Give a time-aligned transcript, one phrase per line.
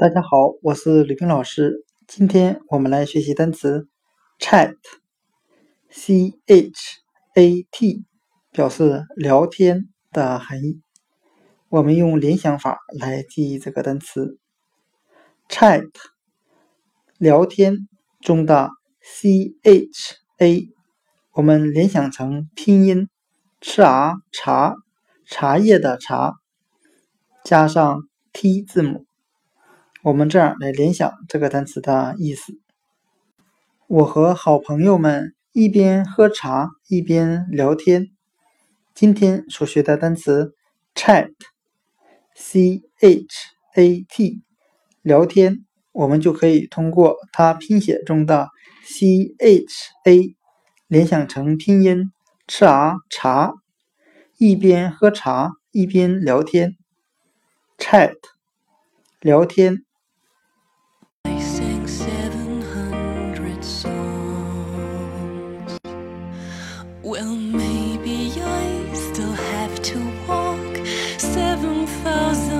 [0.00, 1.84] 大家好，我是吕冰老师。
[2.06, 3.86] 今天我们来学习单词
[4.38, 7.00] chat，c h
[7.34, 8.06] a t，
[8.50, 10.80] 表示聊天的含义。
[11.68, 14.38] 我们用联想法来记忆这个单词
[15.50, 15.90] chat，
[17.18, 17.86] 聊天
[18.22, 18.70] 中的
[19.02, 20.70] c h a，
[21.32, 23.10] 我们联想成拼音
[23.60, 24.76] ch a 茶
[25.26, 26.36] 茶叶的茶，
[27.44, 29.04] 加上 t 字母。
[30.02, 32.58] 我们这样来联想这个单词的意思：
[33.86, 38.06] 我和好朋友们一边喝茶一边聊天。
[38.94, 40.54] 今天所学的单词
[40.94, 43.26] chat，c h
[43.74, 44.40] a t，
[45.02, 48.48] 聊天，我们就可以通过它拼写中的
[48.86, 50.34] c h a
[50.86, 52.10] 联想成拼音
[52.46, 53.52] ch a 茶，
[54.38, 56.78] 一边喝茶一边聊天。
[57.76, 58.14] chat，
[59.20, 59.84] 聊天。
[67.02, 69.98] Well, maybe I still have to
[70.28, 70.86] walk
[71.18, 72.59] 7,000.